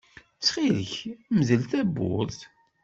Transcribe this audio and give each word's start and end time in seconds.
Ttxil-k, 0.37 0.93
mdel 1.37 1.63
tawwurt. 1.71 2.39